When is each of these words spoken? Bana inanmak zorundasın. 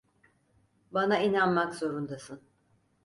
Bana 0.91 1.19
inanmak 1.19 1.73
zorundasın. 1.73 2.41